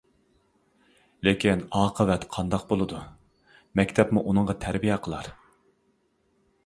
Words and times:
لېكىن 1.27 1.61
ئاقىۋەت 1.81 2.25
قانداق 2.37 2.65
بولىدۇ؟ 2.71 3.03
مەكتەپمۇ 3.81 4.25
ئۇنىڭغا 4.31 4.57
تەربىيە 4.65 4.99
قىلار. 5.09 5.31